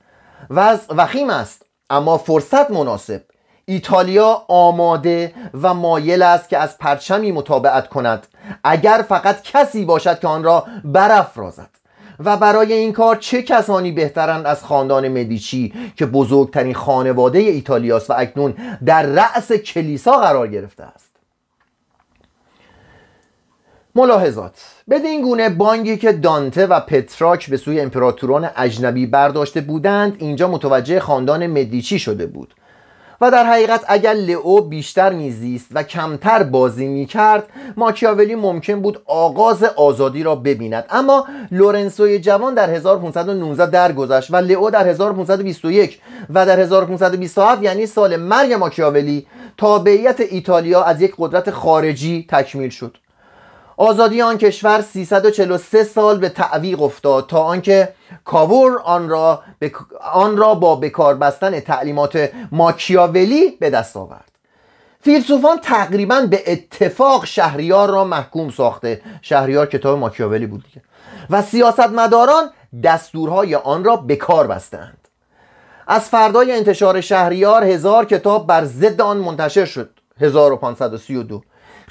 [0.50, 3.22] و وخیم است اما فرصت مناسب.
[3.64, 8.26] ایتالیا آماده و مایل است که از پرچمی مطابقت کند.
[8.64, 11.70] اگر فقط کسی باشد که آن را برافرازد.
[12.24, 18.14] و برای این کار چه کسانی بهترند از خاندان مدیچی که بزرگترین خانواده ایتالیاست و
[18.16, 18.54] اکنون
[18.86, 21.12] در رأس کلیسا قرار گرفته است؟
[23.94, 24.60] ملاحظات.
[24.90, 31.00] بدین گونه بانگی که دانته و پتراک به سوی امپراتوران اجنبی برداشته بودند اینجا متوجه
[31.00, 32.54] خاندان مدیچی شده بود.
[33.22, 39.64] و در حقیقت اگر لئو بیشتر میزیست و کمتر بازی می‌کرد ماکیاولی ممکن بود آغاز
[39.64, 40.84] آزادی را ببیند.
[40.90, 46.00] اما لورنسوی جوان در 1519 درگذشت و لئو در 1521
[46.34, 52.96] و در 1527 یعنی سال مرگ ماکیاولی تابعیت ایتالیا از یک قدرت خارجی تکمیل شد.
[53.76, 59.42] آزادی آن کشور 343 سال به تعویق افتاد تا آنکه کاور آن را,
[60.12, 64.32] آن را با بکار بستن تعلیمات ماکیاولی به دست آورد.
[65.00, 69.00] فیلسوفان تقریبا به اتفاق شهریار را محکوم ساخته.
[69.22, 70.82] شهریار کتاب ماکیاولی بود دیگه.
[71.30, 72.50] و سیاستمداران
[72.84, 75.08] دستورهای آن را بکار بستند.
[75.86, 79.90] از فردای انتشار شهریار هزار کتاب بر ضد آن منتشر شد.
[80.20, 81.42] 1532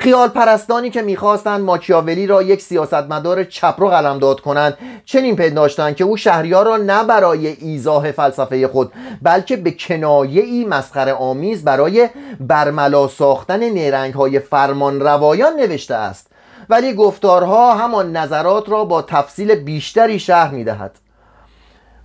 [0.02, 6.04] خیال پرستانی که می‌خواستند ماکیاولی را یک سیاستمدار چپ رو قلمداد کنند چنین پنداشتند که
[6.04, 12.10] او شهریار را نه برای ایزاه فلسفه خود بلکه به کنایه ای مسخره آمیز برای
[12.40, 16.28] برملا ساختن نیرنگ های فرمان روایان نوشته است.
[16.70, 21.00] ولی گفتارها همان نظرات را با تفصیل بیشتری شهر می‌دهد.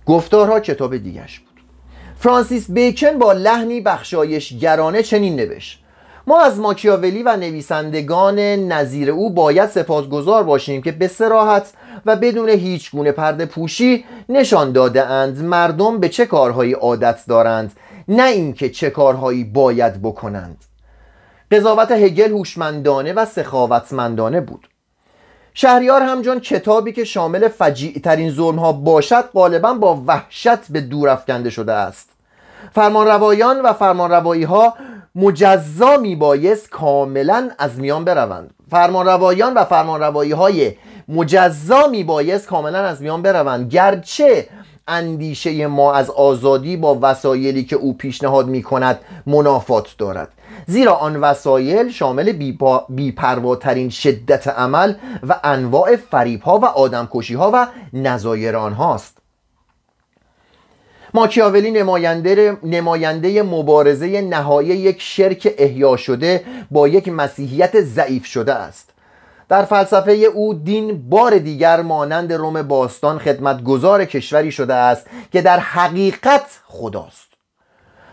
[0.05, 1.61] گفتارها کتاب دیگش بود.
[2.19, 5.83] فرانسیس بیکن با لحنی بخشایش گرانه چنین نوشت
[6.27, 11.73] ما از ماکیاولی و نویسندگان نظیر او باید سپاسگزار باشیم که به سراحت
[12.05, 17.73] و بدون هیچ گونه پرده پوشی نشان داده اند مردم به چه کارهایی عادت دارند
[18.07, 20.65] نه اینکه چه کارهایی باید بکنند.
[21.51, 24.67] قضاوت هگل هوشمندانه و سخاوتمندانه بود.
[25.53, 31.09] شهریار همجان کتابی که شامل فجیع ترین ظلم ها باشد غالبا با وحشت به دور
[31.09, 32.09] افکنده شده است.
[32.71, 34.73] فرمانروایان و فرمانروایی ها
[35.15, 38.53] مجزا میبایست کاملا از میان بروند.
[38.71, 40.73] فرمانروایان و فرمانروایی های
[41.07, 43.69] مجزا میبایست کاملا از میان بروند.
[43.69, 44.47] گرچه
[44.87, 50.29] اندیشه ما از آزادی با وسایلی که او پیشنهاد می کند منافات دارد.
[50.67, 52.53] زیرا آن وسایل شامل
[52.89, 54.93] بیپرواترین شدت عمل
[55.27, 59.17] و انواع فریب ها و آدمکشی ها و نظایر آنهاست.
[61.17, 68.89] ماکیاولی نماینده, نماینده مبارزه نهایی یک شرک احیا شده با یک مسیحیت ضعیف شده است.
[69.49, 75.59] در فلسفه او دین بار دیگر مانند روم باستان خدمتگزار کشوری شده است که در
[75.59, 77.27] حقیقت خداست.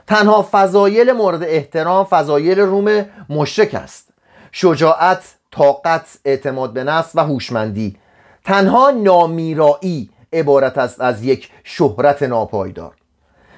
[0.06, 4.08] تنها فضایل مورد احترام فضایل روم مشرک است.
[4.52, 7.96] شجاعت، طاقت، اعتماد به نفس و هوشمندی.
[8.44, 12.92] تنها نامیرایی عبارت است از یک شهرت ناپایدار.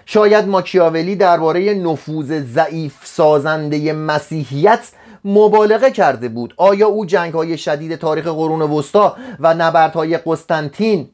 [0.06, 4.88] شاید ماکیاولی درباره نفوذ ضعیف سازنده مسیحیت
[5.24, 6.54] مبالغه کرده بود.
[6.56, 11.08] آیا او جنگ های شدید تاریخ قرون وسطا و نبردهای قسطنطین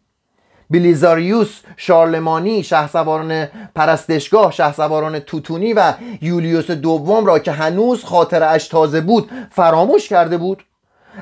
[0.71, 9.01] بیلیزاریوس شارلمانی شهسواران پرستشگاه شهسواران توتونی و یولیوس دوم را که هنوز خاطر اش تازه
[9.01, 10.65] بود فراموش کرده بود؟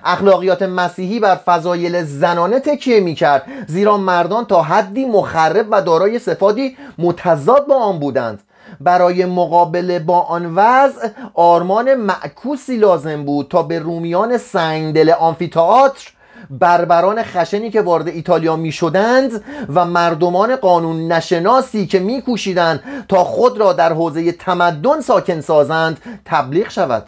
[0.04, 6.18] اخلاقیات مسیحی بر فضایل زنانه تکیه می کرد زیرا مردان تا حدی مخرب و دارای
[6.18, 8.42] صفاتی متضاد با آن بودند.
[8.80, 16.12] برای مقابله با آن وضع آرمان معکوسی لازم بود تا به رومیان سنگدل آنفیتئاتر
[16.50, 23.24] بربران خشنی که وارد ایتالیا می شدند و مردمان قانون نشناسی که می کوشیدند تا
[23.24, 27.02] خود را در حوزه تمدن ساکن سازند تبلیغ شود.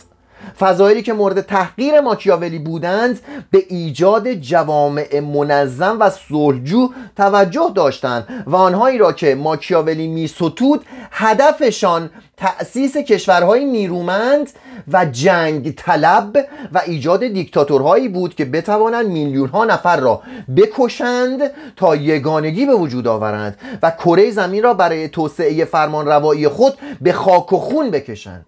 [0.60, 3.20] فضایلی که مورد تحقیر ماکیاولی بودند
[3.50, 12.10] به ایجاد جوامع منظم و صلحجو توجه داشتند و آنهایی را که ماکیاولی میستود هدفشان
[12.36, 14.50] تأسیس کشورهای نیرومند
[14.92, 20.22] و جنگ طلب و ایجاد دیکتاتورهایی بود که بتوانند میلیون ها نفر را
[20.56, 21.40] بکشند
[21.76, 27.52] تا یگانگی به وجود آورند و کره زمین را برای توسعه فرمان خود به خاک
[27.52, 28.46] و خون بکشند.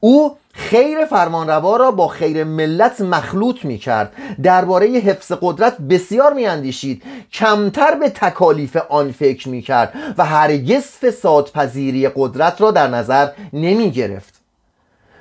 [0.00, 6.46] او خیر فرمانروا را با خیر ملت مخلوط می کرد درباره حفظ قدرت بسیار می
[6.46, 13.28] اندیشید کمتر به تکالیف آن فکر می کرد و هرگز فسادپذیری قدرت را در نظر
[13.52, 14.38] نمی گرفت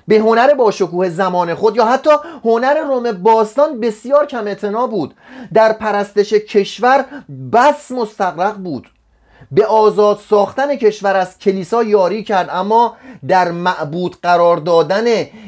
[0.08, 2.10] به هنر باشکوه زمان خود یا حتی
[2.46, 4.54] هنر روم باستان بسیار کم
[4.88, 5.14] بود.
[5.54, 7.06] در پرستش کشور
[7.54, 8.90] بس مستقرق بود.
[9.52, 15.06] به آزاد ساختن کشور از کلیسا یاری کرد اما در معبود قرار دادن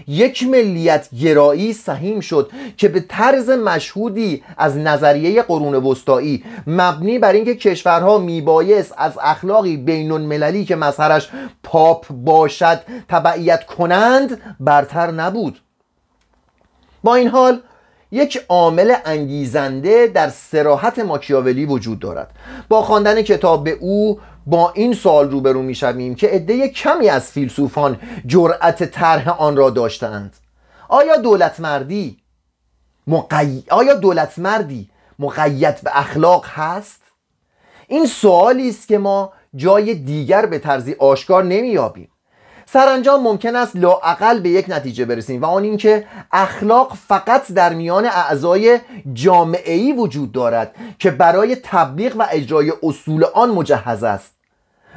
[0.08, 7.34] یک ملیت گرایی سهیم شد که به طرز مشهودی از نظریه قرون وسطایی مبنی بر
[7.34, 11.30] اینکه کشورها میبایست از اخلاقی بین المللی که مظهرش
[11.64, 12.80] پاپ باشد
[13.10, 15.60] تبعیت کنند برتر نبود.
[17.04, 17.62] با این حال
[18.12, 22.32] یک عامل انگیزنده در سراحت ماکیاولی وجود دارد.
[22.70, 28.84] با خواندن کتاب او با این سوال روبرو می‌شویم که عده کمی از فیلسوفان جرأت
[28.84, 30.38] طرح آن را داشتند
[30.90, 32.18] آیا دولت مردی
[33.08, 33.64] مقی...
[33.70, 34.90] آیا دولت مردی
[35.20, 37.02] مقید به اخلاق هست؟
[37.88, 42.10] این سوالی است که ما جای دیگر به طرزی آشکار نمییابیم.
[42.74, 48.06] سرانجام ممکن است لاعقل به یک نتیجه برسیم و آن اینکه اخلاق فقط در میان
[48.06, 48.80] اعضای
[49.14, 54.34] جامعه وجود دارد که برای تبلیغ و اجرای اصول آن مجهز است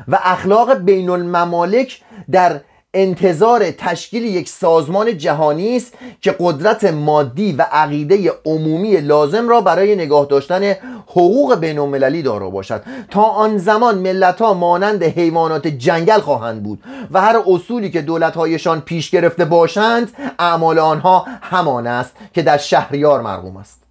[0.09, 2.01] و اخلاق بین الممالک
[2.31, 2.61] در
[2.95, 9.97] انتظار تشکیل یک سازمان جهانی است که قدرت مادی و عقیده عمومی لازم را برای
[9.97, 10.72] نگاه داشتن
[11.07, 12.82] حقوق بین المللی دارا باشد.
[13.11, 18.34] تا آن زمان ملت ها مانند حیوانات جنگل خواهند بود و هر اصولی که دولت
[18.34, 23.82] هایشان پیش گرفته باشند اعمال آنها همان است که در شهریار مرغوم است.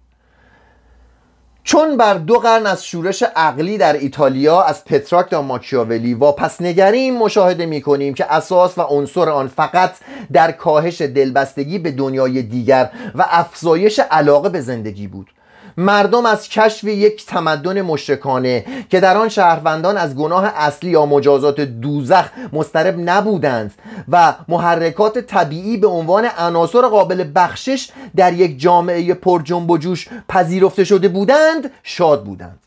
[1.64, 7.18] چون بر دو قرن از شورش عقلی در ایتالیا از پتراک تا ماکیاولی پس نگریم
[7.18, 9.94] مشاهده می کنیم که اساس و عنصر آن فقط
[10.32, 15.30] در کاهش دلبستگی به دنیای دیگر و افزایش علاقه به زندگی بود.
[15.76, 21.60] مردم از کشف یک تمدن مشرکانه که در آن شهروندان از گناه اصلی یا مجازات
[21.60, 23.74] دوزخ مسترب نبودند
[24.08, 30.08] و محرکات طبیعی به عنوان عناصر قابل بخشش در یک جامعه پر جنب و جوش
[30.28, 32.58] پذیرفته شده بودند شاد بودند.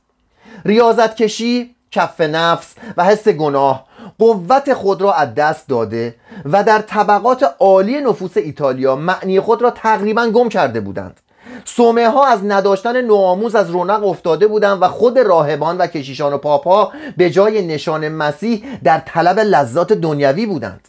[0.65, 3.85] ریاضت کشی کف نفس و حس گناه
[4.19, 9.69] قوت خود را از دست داده و در طبقات عالی نفوس ایتالیا معنی خود را
[9.69, 11.19] تقریبا گم کرده بودند.
[11.65, 16.37] سومه ها از نداشتن نوآموز از رونق افتاده بودند و خود راهبان و کشیشان و
[16.37, 20.87] پاپا به جای نشان مسیح در طلب لذات دنیوی بودند.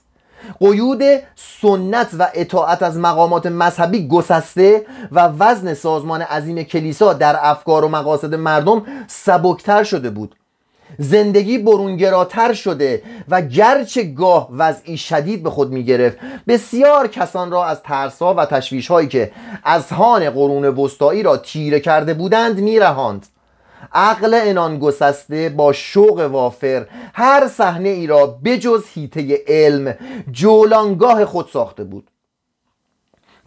[0.61, 1.03] قیود
[1.35, 7.89] سنت و اطاعت از مقامات مذهبی گسسته و وزن سازمان عظیم کلیسا در افکار و
[7.89, 10.35] مقاصد مردم سبکتر شده بود.
[10.99, 16.19] زندگی برونگراتر شده و گرچه گاه وضعی شدید به خود می گرفت
[16.49, 19.33] بسیار کسان را از ترسها و تشویش هایی که
[19.65, 23.27] از هان قرون وسطایی را تیره کرده بودند می رهاند.
[23.93, 29.95] عقل انان گسسته با شوق وافر هر صحنه ای را بجز هیته علم
[30.31, 32.11] جولانگاه خود ساخته بود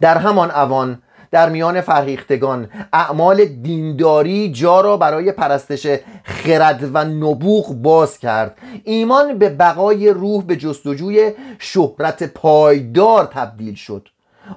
[0.00, 2.70] در همان اوان در میان فرهیختگان.
[2.92, 5.86] اعمال دینداری جا را برای پرستش
[6.24, 8.58] خرد و نبوغ باز کرد.
[8.84, 14.08] ایمان به بقای روح به جستجوی شهرت پایدار تبدیل شد.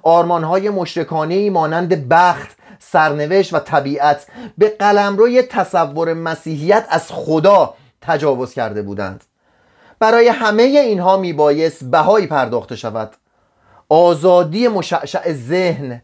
[0.03, 8.81] آرمانهای مشرکانه مانند بخت سرنوشت و طبیعت به قلمروی تصور مسیحیت از خدا تجاوز کرده
[8.81, 9.23] بودند.
[9.99, 13.15] برای همه اینها میبایست بهایی پرداخته شود.
[13.89, 16.01] آزادی مشعشع ذهن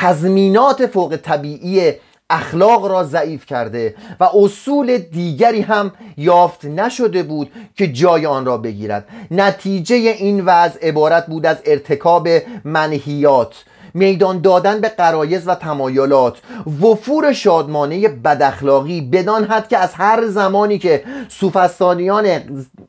[0.00, 1.92] تضمینات فوق طبیعی
[2.30, 8.58] اخلاق را ضعیف کرده و اصول دیگری هم یافت نشده بود که جای آن را
[8.58, 9.08] بگیرد.
[9.30, 12.28] نتیجه این وضع عبارت بود از ارتکاب
[12.64, 13.64] منحیات.
[13.94, 16.38] میدان دادن به قرایز و تمایلات.
[16.80, 22.26] وفور شادمانه بداخلاقی بدان حد که از هر زمانی که سوفستانیان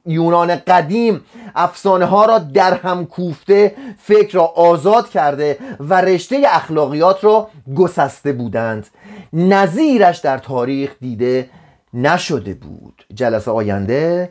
[0.06, 1.22] یونان قدیم
[1.56, 8.32] افسانه ها را در هم کوفته فکر را آزاد کرده و رشته اخلاقیات را گسسته
[8.32, 8.88] بودند.
[9.34, 11.50] نظیرش در تاریخ دیده
[11.93, 13.06] نشده بود.
[13.14, 14.30] جلسه آینده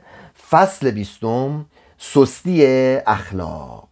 [0.50, 1.66] فصل بیستم
[1.98, 2.66] سستی
[3.06, 3.87] اخلاق.